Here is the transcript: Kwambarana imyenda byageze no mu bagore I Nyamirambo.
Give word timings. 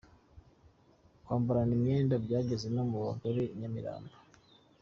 Kwambarana 1.23 1.73
imyenda 1.77 2.13
byageze 2.25 2.67
no 2.75 2.83
mu 2.89 2.97
bagore 3.05 3.41
I 3.47 3.55
Nyamirambo. 3.59 4.13